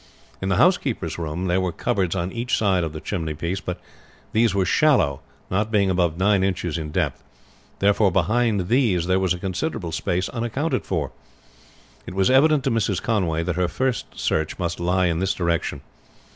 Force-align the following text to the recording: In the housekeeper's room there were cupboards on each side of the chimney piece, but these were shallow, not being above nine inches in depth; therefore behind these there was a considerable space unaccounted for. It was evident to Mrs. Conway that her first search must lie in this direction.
In 0.41 0.49
the 0.49 0.55
housekeeper's 0.55 1.19
room 1.19 1.45
there 1.45 1.61
were 1.61 1.71
cupboards 1.71 2.15
on 2.15 2.31
each 2.31 2.57
side 2.57 2.83
of 2.83 2.91
the 2.91 2.99
chimney 2.99 3.35
piece, 3.35 3.61
but 3.61 3.79
these 4.33 4.55
were 4.55 4.65
shallow, 4.65 5.19
not 5.51 5.69
being 5.71 5.91
above 5.91 6.17
nine 6.17 6.43
inches 6.43 6.75
in 6.79 6.89
depth; 6.91 7.23
therefore 7.77 8.11
behind 8.11 8.67
these 8.67 9.05
there 9.05 9.19
was 9.19 9.35
a 9.35 9.37
considerable 9.37 9.91
space 9.91 10.27
unaccounted 10.29 10.85
for. 10.87 11.11
It 12.07 12.15
was 12.15 12.31
evident 12.31 12.63
to 12.63 12.71
Mrs. 12.71 12.99
Conway 12.99 13.43
that 13.43 13.57
her 13.57 13.67
first 13.67 14.19
search 14.19 14.57
must 14.57 14.79
lie 14.79 15.05
in 15.05 15.19
this 15.19 15.35
direction. 15.35 15.81